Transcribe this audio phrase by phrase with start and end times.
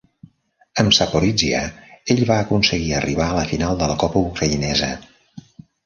[0.83, 1.59] Amb Zaporizhya,
[2.15, 4.93] ell va aconseguir arribar a la final de copa ucraïnesa.